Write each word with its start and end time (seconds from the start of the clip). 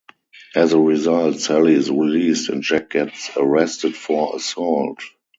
As 0.55 0.73
a 0.73 0.79
result, 0.79 1.39
Sally 1.41 1.73
is 1.75 1.91
released 1.91 2.49
and 2.49 2.63
Jack 2.63 2.89
gets 2.89 3.29
arrested 3.37 3.95
for 3.95 4.35
assault. 4.35 4.97